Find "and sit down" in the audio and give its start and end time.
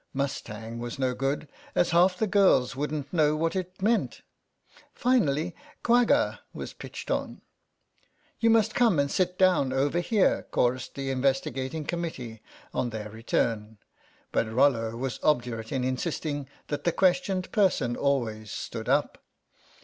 8.97-9.71